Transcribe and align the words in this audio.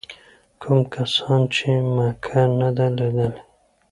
کوم 0.61 0.79
کسان 0.93 1.39
چې 1.53 1.69
مکه 1.95 2.41
نه 2.59 2.69
ده 2.77 2.87
لیدلې. 2.97 3.41